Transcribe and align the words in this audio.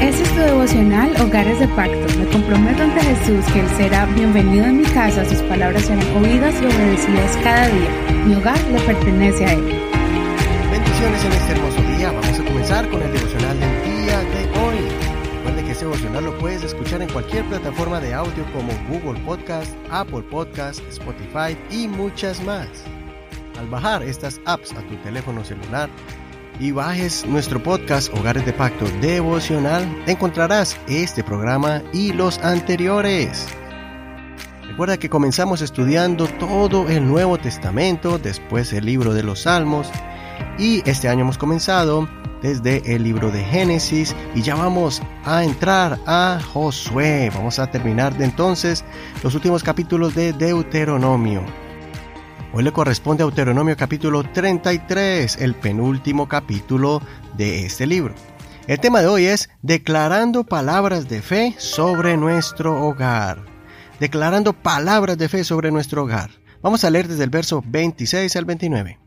Este 0.00 0.22
es 0.22 0.34
tu 0.34 0.40
devocional 0.40 1.10
Hogares 1.20 1.58
de 1.58 1.68
Pacto. 1.68 2.18
Me 2.18 2.26
comprometo 2.26 2.82
ante 2.82 3.00
Jesús 3.00 3.44
que 3.52 3.60
Él 3.60 3.68
será 3.76 4.04
bienvenido 4.06 4.66
en 4.66 4.78
mi 4.78 4.84
casa, 4.84 5.24
sus 5.24 5.38
palabras 5.42 5.86
serán 5.86 6.06
oídas 6.16 6.54
y 6.60 6.66
obedecidas 6.66 7.36
cada 7.42 7.66
día. 7.68 7.90
Mi 8.26 8.34
hogar 8.34 8.62
le 8.64 8.78
pertenece 8.80 9.46
a 9.46 9.52
Él. 9.54 9.64
Bendiciones 10.70 11.24
en 11.24 11.32
este 11.32 11.52
hermoso 11.52 11.82
día. 11.96 12.12
Vamos 12.12 12.38
a 12.38 12.44
comenzar 12.44 12.90
con 12.90 13.00
el 13.00 13.12
devocional 13.12 13.58
del 13.58 13.84
día 13.84 14.18
de 14.20 14.60
hoy. 14.60 14.76
Recuerde 15.36 15.64
que 15.64 15.72
este 15.72 15.84
devocional 15.86 16.24
lo 16.24 16.38
puedes 16.38 16.62
escuchar 16.62 17.00
en 17.00 17.08
cualquier 17.08 17.44
plataforma 17.46 17.98
de 17.98 18.12
audio 18.12 18.44
como 18.52 18.72
Google 18.90 19.18
Podcast, 19.20 19.74
Apple 19.90 20.22
Podcast, 20.30 20.80
Spotify 20.90 21.56
y 21.70 21.88
muchas 21.88 22.42
más. 22.44 22.68
Al 23.58 23.66
bajar 23.68 24.02
estas 24.02 24.40
apps 24.44 24.72
a 24.74 24.82
tu 24.82 24.96
teléfono 24.96 25.42
celular, 25.42 25.88
y 26.58 26.70
bajes 26.70 27.26
nuestro 27.26 27.62
podcast 27.62 28.12
Hogares 28.12 28.46
de 28.46 28.52
Pacto 28.52 28.86
Devocional, 29.00 29.86
encontrarás 30.06 30.78
este 30.88 31.22
programa 31.22 31.82
y 31.92 32.12
los 32.12 32.38
anteriores. 32.38 33.46
Recuerda 34.66 34.96
que 34.96 35.08
comenzamos 35.08 35.62
estudiando 35.62 36.26
todo 36.26 36.88
el 36.88 37.06
Nuevo 37.06 37.38
Testamento, 37.38 38.18
después 38.18 38.72
el 38.72 38.86
libro 38.86 39.14
de 39.14 39.22
los 39.22 39.42
Salmos, 39.42 39.90
y 40.58 40.82
este 40.88 41.08
año 41.08 41.22
hemos 41.22 41.38
comenzado 41.38 42.08
desde 42.42 42.94
el 42.94 43.02
libro 43.02 43.30
de 43.30 43.42
Génesis 43.44 44.14
y 44.34 44.42
ya 44.42 44.54
vamos 44.54 45.02
a 45.24 45.44
entrar 45.44 45.98
a 46.06 46.38
Josué. 46.52 47.30
Vamos 47.34 47.58
a 47.58 47.70
terminar 47.70 48.16
de 48.16 48.24
entonces 48.24 48.84
los 49.22 49.34
últimos 49.34 49.62
capítulos 49.62 50.14
de 50.14 50.32
Deuteronomio. 50.32 51.65
Hoy 52.56 52.64
le 52.64 52.72
corresponde 52.72 53.22
a 53.22 53.26
Deuteronomio 53.26 53.76
capítulo 53.76 54.22
33, 54.22 55.42
el 55.42 55.54
penúltimo 55.56 56.26
capítulo 56.26 57.02
de 57.36 57.66
este 57.66 57.86
libro. 57.86 58.14
El 58.66 58.80
tema 58.80 59.02
de 59.02 59.08
hoy 59.08 59.26
es 59.26 59.50
declarando 59.60 60.42
palabras 60.42 61.06
de 61.06 61.20
fe 61.20 61.54
sobre 61.58 62.16
nuestro 62.16 62.82
hogar. 62.82 63.44
Declarando 64.00 64.54
palabras 64.54 65.18
de 65.18 65.28
fe 65.28 65.44
sobre 65.44 65.70
nuestro 65.70 66.04
hogar. 66.04 66.30
Vamos 66.62 66.82
a 66.84 66.88
leer 66.88 67.08
desde 67.08 67.24
el 67.24 67.28
verso 67.28 67.62
26 67.66 68.34
al 68.36 68.46
29. 68.46 69.00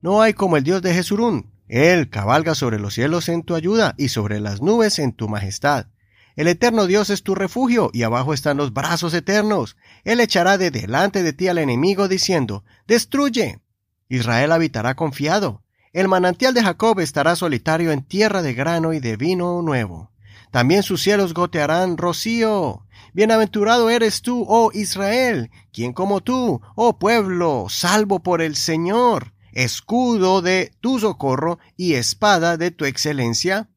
No 0.00 0.20
hay 0.20 0.34
como 0.34 0.56
el 0.56 0.64
Dios 0.64 0.82
de 0.82 0.94
Jesurún. 0.94 1.52
Él 1.68 2.10
cabalga 2.10 2.56
sobre 2.56 2.80
los 2.80 2.94
cielos 2.94 3.28
en 3.28 3.44
tu 3.44 3.54
ayuda 3.54 3.94
y 3.96 4.08
sobre 4.08 4.40
las 4.40 4.60
nubes 4.60 4.98
en 4.98 5.12
tu 5.12 5.28
majestad. 5.28 5.91
El 6.36 6.48
eterno 6.48 6.86
Dios 6.86 7.10
es 7.10 7.22
tu 7.22 7.34
refugio, 7.34 7.90
y 7.92 8.02
abajo 8.04 8.32
están 8.32 8.56
los 8.56 8.72
brazos 8.72 9.12
eternos. 9.14 9.76
Él 10.04 10.20
echará 10.20 10.58
de 10.58 10.70
delante 10.70 11.22
de 11.22 11.32
ti 11.32 11.48
al 11.48 11.58
enemigo, 11.58 12.08
diciendo, 12.08 12.64
Destruye. 12.86 13.60
Israel 14.08 14.52
habitará 14.52 14.94
confiado. 14.94 15.62
El 15.92 16.08
manantial 16.08 16.54
de 16.54 16.62
Jacob 16.62 17.00
estará 17.00 17.36
solitario 17.36 17.92
en 17.92 18.02
tierra 18.02 18.40
de 18.40 18.54
grano 18.54 18.94
y 18.94 19.00
de 19.00 19.16
vino 19.16 19.60
nuevo. 19.60 20.10
También 20.50 20.82
sus 20.82 21.02
cielos 21.02 21.34
gotearán 21.34 21.96
rocío. 21.96 22.86
Bienaventurado 23.14 23.90
eres 23.90 24.22
tú, 24.22 24.44
oh 24.48 24.70
Israel, 24.72 25.50
quien 25.72 25.92
como 25.92 26.22
tú, 26.22 26.60
oh 26.76 26.98
pueblo, 26.98 27.66
salvo 27.68 28.22
por 28.22 28.40
el 28.40 28.56
Señor, 28.56 29.32
escudo 29.52 30.40
de 30.40 30.72
tu 30.80 30.98
socorro 30.98 31.58
y 31.76 31.94
espada 31.94 32.56
de 32.56 32.70
tu 32.70 32.84
excelencia. 32.84 33.68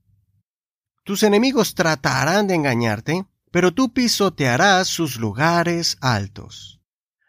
Tus 1.06 1.22
enemigos 1.22 1.76
tratarán 1.76 2.48
de 2.48 2.56
engañarte, 2.56 3.28
pero 3.52 3.72
tú 3.72 3.94
pisotearás 3.94 4.88
sus 4.88 5.18
lugares 5.18 5.98
altos. 6.02 6.82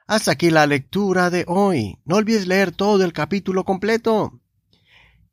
Hasta 0.07 0.31
aquí 0.31 0.49
la 0.49 0.67
lectura 0.67 1.29
de 1.29 1.45
hoy. 1.47 1.99
No 2.07 2.17
olvides 2.17 2.47
leer 2.47 2.73
todo 2.73 3.05
el 3.05 3.13
capítulo 3.13 3.65
completo. 3.65 4.41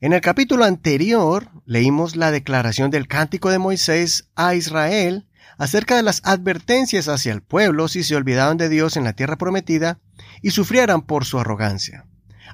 En 0.02 0.12
el 0.12 0.20
capítulo 0.20 0.66
anterior 0.66 1.52
leímos 1.66 2.18
la 2.18 2.32
declaración 2.32 2.92
del 2.92 3.08
cántico 3.08 3.50
de 3.50 3.60
Moisés 3.60 4.30
a 4.36 4.56
Israel 4.56 5.26
acerca 5.58 5.96
de 5.96 6.04
las 6.04 6.20
advertencias 6.26 7.08
hacia 7.08 7.32
el 7.32 7.44
pueblo 7.44 7.88
si 7.88 8.04
se 8.04 8.18
olvidaban 8.18 8.58
de 8.58 8.68
Dios 8.68 8.98
en 8.98 9.06
la 9.06 9.14
tierra 9.14 9.38
prometida 9.38 10.02
y 10.42 10.52
sufrieran 10.52 11.04
por 11.04 11.24
su 11.24 11.40
arrogancia. 11.40 12.08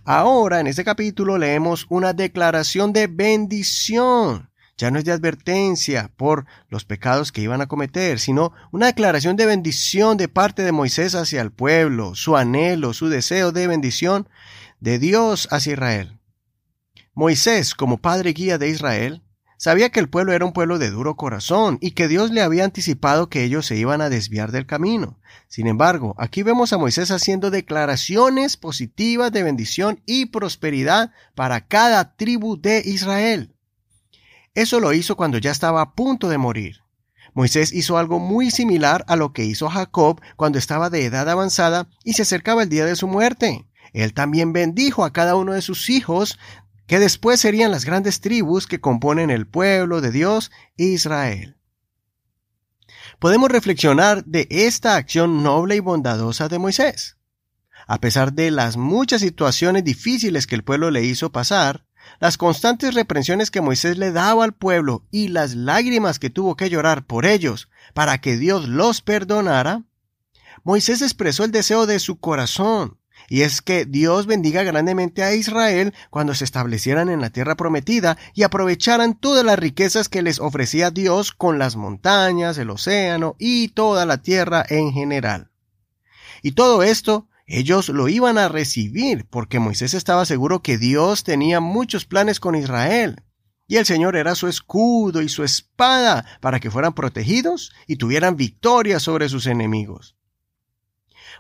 Ahora 0.05 0.59
en 0.59 0.67
este 0.67 0.83
capítulo 0.83 1.39
leemos 1.39 1.87
una 1.89 2.13
declaración 2.13 2.93
de 2.93 3.07
bendición 3.07 4.48
ya 4.79 4.91
no 4.91 4.97
es 4.97 5.03
de 5.03 5.11
advertencia 5.11 6.09
por 6.15 6.45
los 6.69 6.85
pecados 6.85 7.33
que 7.33 7.41
iban 7.41 7.59
a 7.59 7.67
cometer, 7.67 8.17
sino 8.17 8.53
una 8.71 8.85
declaración 8.85 9.35
de 9.35 9.45
bendición 9.45 10.15
de 10.15 10.29
parte 10.29 10.63
de 10.63 10.71
Moisés 10.71 11.15
hacia 11.15 11.41
el 11.41 11.51
pueblo, 11.51 12.15
su 12.15 12.37
anhelo, 12.37 12.93
su 12.93 13.09
deseo 13.09 13.51
de 13.51 13.67
bendición 13.67 14.29
de 14.79 14.97
Dios 14.97 15.49
hacia 15.51 15.73
Israel. 15.73 16.19
Moisés, 17.13 17.75
como 17.75 17.97
padre 17.97 18.31
guía 18.31 18.57
de 18.57 18.69
Israel, 18.69 19.21
sabía 19.57 19.89
que 19.89 19.99
el 19.99 20.07
pueblo 20.07 20.31
era 20.31 20.45
un 20.45 20.53
pueblo 20.53 20.79
de 20.79 20.89
duro 20.89 21.17
corazón 21.17 21.77
y 21.81 21.91
que 21.91 22.07
Dios 22.07 22.31
le 22.31 22.41
había 22.41 22.63
anticipado 22.63 23.27
que 23.27 23.43
ellos 23.43 23.65
se 23.65 23.75
iban 23.75 23.99
a 23.99 24.09
desviar 24.09 24.53
del 24.53 24.65
camino. 24.65 25.19
Sin 25.49 25.67
embargo, 25.67 26.15
aquí 26.17 26.41
vemos 26.41 26.71
a 26.71 26.77
Moisés 26.77 27.11
haciendo 27.11 27.51
declaraciones 27.51 28.55
positivas 28.55 29.33
de 29.33 29.43
bendición 29.43 30.01
y 30.05 30.27
prosperidad 30.27 31.11
para 31.35 31.67
cada 31.67 32.15
tribu 32.15 32.55
de 32.55 32.81
Israel. 32.85 33.53
Eso 34.53 34.79
lo 34.79 34.93
hizo 34.93 35.15
cuando 35.15 35.37
ya 35.37 35.51
estaba 35.51 35.81
a 35.81 35.93
punto 35.93 36.29
de 36.29 36.37
morir. 36.37 36.81
Moisés 37.33 37.71
hizo 37.73 37.97
algo 37.97 38.19
muy 38.19 38.51
similar 38.51 39.05
a 39.07 39.15
lo 39.15 39.33
que 39.33 39.45
hizo 39.45 39.69
Jacob 39.69 40.19
cuando 40.35 40.57
estaba 40.57 40.89
de 40.89 41.05
edad 41.05 41.29
avanzada 41.29 41.87
y 42.03 42.13
se 42.13 42.23
acercaba 42.23 42.63
el 42.63 42.69
día 42.69 42.85
de 42.85 42.95
su 42.95 43.07
muerte. 43.07 43.65
Él 43.93 44.13
también 44.13 44.53
bendijo 44.53 45.03
a 45.03 45.13
cada 45.13 45.35
uno 45.35 45.53
de 45.53 45.61
sus 45.61 45.89
hijos, 45.89 46.37
que 46.87 46.99
después 46.99 47.39
serían 47.39 47.71
las 47.71 47.85
grandes 47.85 48.19
tribus 48.21 48.67
que 48.67 48.81
componen 48.81 49.29
el 49.29 49.47
pueblo 49.47 50.01
de 50.01 50.11
Dios, 50.11 50.51
Israel. 50.75 51.57
Podemos 53.19 53.49
reflexionar 53.49 54.23
de 54.25 54.47
esta 54.49 54.95
acción 54.95 55.43
noble 55.43 55.75
y 55.75 55.79
bondadosa 55.79 56.47
de 56.47 56.59
Moisés. 56.59 57.17
A 57.87 57.99
pesar 57.99 58.33
de 58.33 58.51
las 58.51 58.77
muchas 58.77 59.21
situaciones 59.21 59.83
difíciles 59.83 60.47
que 60.47 60.55
el 60.55 60.63
pueblo 60.63 60.91
le 60.91 61.03
hizo 61.03 61.31
pasar, 61.31 61.85
las 62.19 62.37
constantes 62.37 62.93
reprensiones 62.93 63.51
que 63.51 63.61
Moisés 63.61 63.97
le 63.97 64.11
daba 64.11 64.43
al 64.43 64.53
pueblo 64.53 65.05
y 65.11 65.29
las 65.29 65.55
lágrimas 65.55 66.19
que 66.19 66.29
tuvo 66.29 66.55
que 66.55 66.69
llorar 66.69 67.05
por 67.05 67.25
ellos 67.25 67.69
para 67.93 68.19
que 68.19 68.37
Dios 68.37 68.67
los 68.67 69.01
perdonara, 69.01 69.83
Moisés 70.63 71.01
expresó 71.01 71.43
el 71.45 71.51
deseo 71.51 71.85
de 71.85 71.99
su 71.99 72.19
corazón, 72.19 72.99
y 73.29 73.41
es 73.41 73.61
que 73.61 73.85
Dios 73.85 74.25
bendiga 74.25 74.63
grandemente 74.63 75.23
a 75.23 75.33
Israel 75.33 75.93
cuando 76.09 76.33
se 76.33 76.43
establecieran 76.43 77.09
en 77.09 77.21
la 77.21 77.29
tierra 77.29 77.55
prometida 77.55 78.17
y 78.33 78.43
aprovecharan 78.43 79.13
todas 79.13 79.45
las 79.45 79.59
riquezas 79.59 80.09
que 80.09 80.21
les 80.21 80.39
ofrecía 80.39 80.91
Dios 80.91 81.31
con 81.31 81.59
las 81.59 81.75
montañas, 81.75 82.57
el 82.57 82.71
océano 82.71 83.35
y 83.37 83.69
toda 83.69 84.05
la 84.05 84.21
tierra 84.21 84.65
en 84.67 84.91
general. 84.91 85.51
Y 86.41 86.53
todo 86.53 86.83
esto 86.83 87.28
ellos 87.51 87.89
lo 87.89 88.07
iban 88.07 88.37
a 88.37 88.47
recibir 88.47 89.25
porque 89.27 89.57
Moisés 89.57 89.95
estaba 89.95 90.23
seguro 90.25 90.61
que 90.61 90.77
Dios 90.77 91.23
tenía 91.23 91.59
muchos 91.59 92.05
planes 92.05 92.39
con 92.39 92.53
Israel. 92.53 93.23
Y 93.67 93.77
el 93.77 93.87
Señor 93.87 94.15
era 94.15 94.35
su 94.35 94.47
escudo 94.47 95.23
y 95.23 95.29
su 95.29 95.43
espada 95.43 96.25
para 96.41 96.59
que 96.59 96.69
fueran 96.69 96.93
protegidos 96.93 97.73
y 97.87 97.95
tuvieran 97.95 98.35
victoria 98.35 98.99
sobre 98.99 99.29
sus 99.29 99.47
enemigos. 99.47 100.15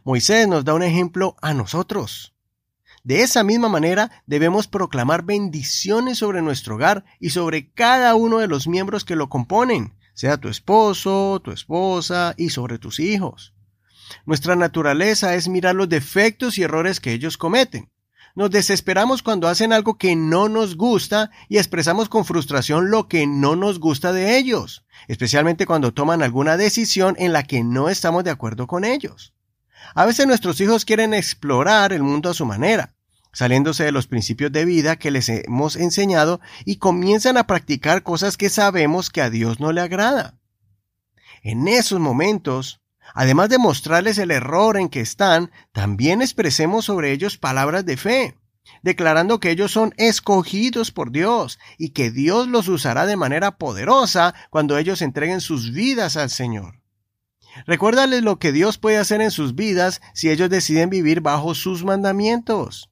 Moisés 0.03 0.47
nos 0.47 0.65
da 0.65 0.73
un 0.73 0.81
ejemplo 0.81 1.35
a 1.43 1.53
nosotros. 1.53 2.33
De 3.03 3.21
esa 3.21 3.43
misma 3.43 3.69
manera 3.69 4.23
debemos 4.25 4.67
proclamar 4.67 5.23
bendiciones 5.23 6.17
sobre 6.17 6.41
nuestro 6.41 6.75
hogar 6.75 7.05
y 7.19 7.29
sobre 7.29 7.71
cada 7.71 8.15
uno 8.15 8.39
de 8.39 8.47
los 8.47 8.67
miembros 8.67 9.05
que 9.05 9.15
lo 9.15 9.29
componen, 9.29 9.93
sea 10.15 10.37
tu 10.37 10.49
esposo, 10.49 11.39
tu 11.43 11.51
esposa 11.51 12.33
y 12.35 12.49
sobre 12.49 12.79
tus 12.79 12.99
hijos. 12.99 13.53
Nuestra 14.25 14.55
naturaleza 14.55 15.35
es 15.35 15.47
mirar 15.47 15.75
los 15.75 15.89
defectos 15.89 16.57
y 16.57 16.63
errores 16.63 16.99
que 16.99 17.13
ellos 17.13 17.37
cometen. 17.37 17.89
Nos 18.35 18.51
desesperamos 18.51 19.23
cuando 19.23 19.47
hacen 19.47 19.73
algo 19.73 19.97
que 19.97 20.15
no 20.15 20.49
nos 20.49 20.77
gusta 20.77 21.31
y 21.47 21.57
expresamos 21.57 22.09
con 22.09 22.25
frustración 22.25 22.91
lo 22.91 23.07
que 23.07 23.27
no 23.27 23.55
nos 23.55 23.79
gusta 23.79 24.13
de 24.13 24.37
ellos, 24.37 24.85
especialmente 25.07 25.65
cuando 25.65 25.93
toman 25.93 26.21
alguna 26.21 26.55
decisión 26.55 27.15
en 27.17 27.33
la 27.33 27.43
que 27.43 27.63
no 27.63 27.89
estamos 27.89 28.23
de 28.23 28.31
acuerdo 28.31 28.67
con 28.67 28.85
ellos. 28.85 29.33
A 29.95 30.05
veces 30.05 30.27
nuestros 30.27 30.61
hijos 30.61 30.85
quieren 30.85 31.13
explorar 31.13 31.91
el 31.91 32.03
mundo 32.03 32.29
a 32.29 32.33
su 32.33 32.45
manera, 32.45 32.93
saliéndose 33.33 33.83
de 33.83 33.91
los 33.91 34.07
principios 34.07 34.51
de 34.51 34.65
vida 34.65 34.97
que 34.97 35.11
les 35.11 35.29
hemos 35.29 35.75
enseñado 35.75 36.39
y 36.65 36.77
comienzan 36.77 37.37
a 37.37 37.47
practicar 37.47 38.03
cosas 38.03 38.37
que 38.37 38.49
sabemos 38.49 39.09
que 39.09 39.21
a 39.21 39.29
Dios 39.29 39.59
no 39.59 39.71
le 39.71 39.81
agrada. 39.81 40.35
En 41.41 41.67
esos 41.67 41.99
momentos, 41.99 42.81
Además 43.13 43.49
de 43.49 43.57
mostrarles 43.57 44.17
el 44.17 44.31
error 44.31 44.77
en 44.77 44.89
que 44.89 45.01
están, 45.01 45.51
también 45.71 46.21
expresemos 46.21 46.85
sobre 46.85 47.11
ellos 47.11 47.37
palabras 47.37 47.85
de 47.85 47.97
fe, 47.97 48.37
declarando 48.83 49.39
que 49.39 49.51
ellos 49.51 49.71
son 49.71 49.93
escogidos 49.97 50.91
por 50.91 51.11
Dios 51.11 51.59
y 51.77 51.89
que 51.89 52.11
Dios 52.11 52.47
los 52.47 52.67
usará 52.67 53.05
de 53.05 53.17
manera 53.17 53.57
poderosa 53.57 54.33
cuando 54.49 54.77
ellos 54.77 55.01
entreguen 55.01 55.41
sus 55.41 55.73
vidas 55.73 56.17
al 56.17 56.29
Señor. 56.29 56.79
Recuérdales 57.65 58.23
lo 58.23 58.37
que 58.37 58.51
Dios 58.51 58.77
puede 58.77 58.97
hacer 58.97 59.21
en 59.21 59.31
sus 59.31 59.55
vidas 59.55 60.01
si 60.13 60.29
ellos 60.29 60.49
deciden 60.49 60.89
vivir 60.89 61.21
bajo 61.21 61.55
sus 61.55 61.83
mandamientos. 61.83 62.89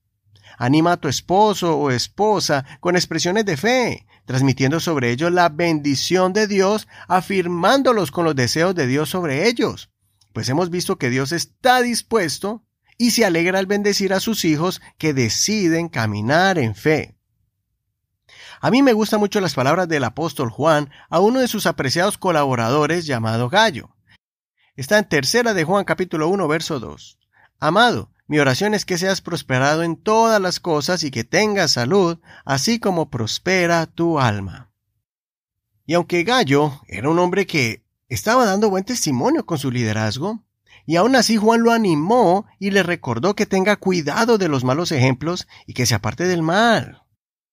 Anima 0.58 0.94
a 0.94 0.98
tu 0.98 1.08
esposo 1.08 1.78
o 1.78 1.92
esposa 1.92 2.66
con 2.80 2.96
expresiones 2.96 3.46
de 3.46 3.58
fe, 3.58 4.08
transmitiendo 4.25 4.80
sobre 4.80 5.12
ellos 5.12 5.31
la 5.31 5.50
bendición 5.50 6.34
de 6.34 6.48
Dios, 6.48 6.88
afirmándolos 7.08 8.12
con 8.12 8.25
los 8.25 8.36
deseos 8.36 8.74
de 8.74 8.88
Dios 8.88 9.10
sobre 9.10 9.48
ellos. 9.48 9.92
Pues 10.38 10.50
hemos 10.50 10.69
visto 10.69 11.00
que 11.00 11.10
Dios 11.10 11.31
está 11.31 11.81
dispuesto 11.81 12.63
y 12.95 13.10
se 13.10 13.25
alegra 13.25 13.57
al 13.57 13.66
bendecir 13.66 14.13
a 14.13 14.19
sus 14.19 14.45
hijos 14.45 14.84
que 15.00 15.16
deciden 15.16 15.89
caminar 15.89 16.60
en 16.60 16.75
fe. 16.75 17.18
A 18.62 18.69
mí 18.69 18.84
me 18.84 18.94
gustan 18.94 19.19
mucho 19.19 19.42
las 19.42 19.56
palabras 19.56 19.88
del 19.88 20.04
apóstol 20.04 20.51
Juan 20.51 20.92
a 21.10 21.22
uno 21.22 21.39
de 21.39 21.48
sus 21.48 21.66
apreciados 21.66 22.19
colaboradores 22.19 23.07
llamado 23.07 23.50
Gallo. 23.50 23.95
Está 24.75 25.00
en 25.00 25.10
tercera 25.10 25.56
de 25.56 25.63
Juan 25.63 25.86
capítulo 25.86 26.30
1 26.30 26.48
verso 26.48 26.80
2. 26.80 27.18
Amado, 27.60 28.12
mi 28.28 28.38
oración 28.38 28.75
es 28.75 28.86
que 28.86 29.00
seas 29.00 29.22
prosperado 29.22 29.81
en 29.81 29.95
todas 29.95 30.39
las 30.39 30.60
cosas 30.60 31.04
y 31.04 31.10
que 31.10 31.24
tengas 31.24 31.72
salud, 31.72 32.19
así 32.45 32.80
como 32.80 33.10
prospera 33.10 33.88
tu 33.88 34.19
alma. 34.19 34.72
Y 35.88 35.95
aunque 35.95 36.24
Gallo 36.24 36.80
era 36.88 37.10
un 37.10 37.18
hombre 37.18 37.48
que 37.48 37.87
estaba 38.09 38.45
dando 38.45 38.69
buen 38.69 38.83
testimonio 38.83 39.45
con 39.45 39.57
su 39.57 39.71
liderazgo, 39.71 40.44
y 40.86 40.95
aún 40.95 41.15
así 41.15 41.36
Juan 41.38 41.63
lo 41.63 41.71
animó 41.71 42.45
y 42.59 42.71
le 42.71 42.83
recordó 42.83 43.36
que 43.36 43.45
tenga 43.45 43.75
cuidado 43.75 44.38
de 44.38 44.48
los 44.48 44.63
malos 44.63 44.92
ejemplos 44.92 45.48
y 45.65 45.74
que 45.74 45.86
se 45.86 45.95
aparte 45.95 46.25
del 46.25 46.42
mal. 46.42 47.04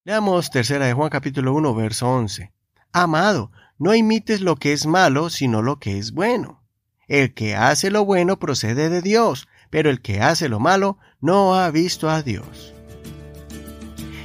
Leamos 0.05 0.51
tercera 0.51 0.87
de 0.87 0.93
Juan 0.93 1.11
capítulo 1.11 1.55
1 1.55 1.75
verso 1.75 2.09
11. 2.09 2.53
Amado, 2.93 3.51
no 3.79 3.95
imites 3.95 4.41
lo 4.41 4.57
que 4.57 4.73
es 4.73 4.87
malo, 4.87 5.31
sino 5.31 5.63
lo 5.63 5.79
que 5.79 5.99
es 5.99 6.13
bueno. 6.13 6.63
El 7.09 7.35
que 7.35 7.57
hace 7.57 7.91
lo 7.91 8.05
bueno 8.05 8.39
procede 8.39 8.89
de 8.89 9.03
Dios, 9.03 9.49
pero 9.71 9.91
el 9.91 10.01
que 10.01 10.21
hace 10.21 10.49
lo 10.49 10.61
malo 10.61 10.99
no 11.21 11.57
ha 11.57 11.71
visto 11.71 12.09
a 12.09 12.23
Dios. 12.23 12.74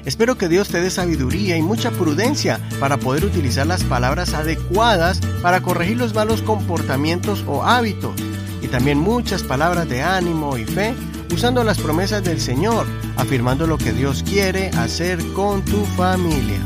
Espero 0.05 0.37
que 0.37 0.47
Dios 0.47 0.69
te 0.69 0.81
dé 0.81 0.89
sabiduría 0.89 1.57
y 1.57 1.61
mucha 1.61 1.91
prudencia 1.91 2.59
para 2.79 2.97
poder 2.97 3.25
utilizar 3.25 3.67
las 3.67 3.83
palabras 3.83 4.33
adecuadas 4.33 5.19
para 5.41 5.61
corregir 5.61 5.97
los 5.97 6.13
malos 6.13 6.41
comportamientos 6.41 7.43
o 7.47 7.63
hábitos, 7.63 8.13
y 8.61 8.67
también 8.67 8.97
muchas 8.97 9.43
palabras 9.43 9.87
de 9.89 10.01
ánimo 10.01 10.57
y 10.57 10.65
fe 10.65 10.93
usando 11.33 11.63
las 11.63 11.79
promesas 11.79 12.23
del 12.23 12.39
Señor, 12.39 12.87
afirmando 13.15 13.67
lo 13.67 13.77
que 13.77 13.93
Dios 13.93 14.23
quiere 14.23 14.69
hacer 14.69 15.19
con 15.33 15.63
tu 15.63 15.85
familia. 15.85 16.59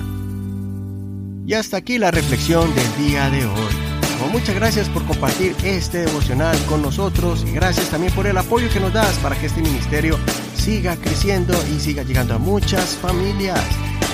Y 1.45 1.53
hasta 1.53 1.77
aquí 1.77 1.97
la 1.97 2.11
reflexión 2.11 2.73
del 2.73 3.07
día 3.07 3.29
de 3.29 3.45
hoy. 3.45 3.82
Muchas 4.31 4.55
gracias 4.55 4.89
por 4.89 5.05
compartir 5.05 5.55
este 5.63 5.99
devocional 5.99 6.57
con 6.67 6.81
nosotros 6.81 7.45
y 7.47 7.51
gracias 7.51 7.89
también 7.89 8.13
por 8.13 8.27
el 8.27 8.37
apoyo 8.37 8.69
que 8.69 8.79
nos 8.79 8.93
das 8.93 9.17
para 9.19 9.35
que 9.39 9.45
este 9.45 9.61
ministerio 9.61 10.17
siga 10.55 10.95
creciendo 10.95 11.53
y 11.73 11.79
siga 11.79 12.03
llegando 12.03 12.35
a 12.35 12.37
muchas 12.37 12.95
familias. 12.95 13.61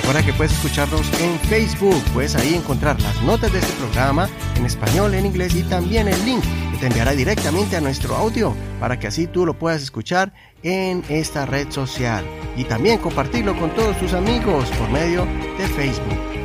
Recuerda 0.01 0.25
que 0.25 0.34
puedes 0.34 0.54
escucharnos 0.54 1.01
en 1.22 1.40
Facebook, 1.50 2.01
puedes 2.13 2.36
ahí 2.36 2.56
encontrar 2.56 3.00
las 3.01 3.22
notas 3.24 3.54
de 3.54 3.60
este 3.60 3.74
programa 3.74 4.28
en 4.56 4.66
español, 4.66 5.13
en 5.13 5.25
inglés 5.25 5.56
y 5.56 5.63
también 5.63 6.07
el 6.07 6.25
link 6.25 6.44
te 6.80 6.88
enviará 6.88 7.12
directamente 7.12 7.75
a 7.75 7.81
nuestro 7.81 8.16
audio 8.16 8.56
para 8.80 8.98
que 8.98 9.07
así 9.07 9.28
tú 9.28 9.45
lo 9.45 9.54
puedas 9.54 9.81
escuchar 9.81 10.34
en 10.63 11.04
esta 11.10 11.45
red 11.45 11.69
social 11.72 12.25
y 12.56 12.63
también 12.63 13.00
compartirlo 13.00 13.57
con 13.60 13.69
todos 13.75 13.98
tus 14.00 14.13
amigos 14.13 14.69
por 14.72 14.90
medio 14.90 15.28
de 15.57 15.68
Facebook. 15.68 16.39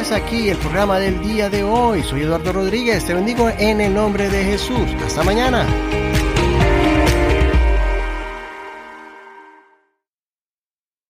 Es 0.00 0.12
aquí 0.12 0.48
el 0.48 0.56
programa 0.58 1.00
del 1.00 1.20
día 1.20 1.50
de 1.50 1.64
hoy. 1.64 2.04
Soy 2.04 2.22
Eduardo 2.22 2.52
Rodríguez. 2.52 3.04
Te 3.04 3.14
bendigo 3.14 3.48
en 3.48 3.80
el 3.80 3.92
nombre 3.92 4.28
de 4.28 4.44
Jesús. 4.44 4.94
Hasta 5.04 5.24
mañana. 5.24 5.66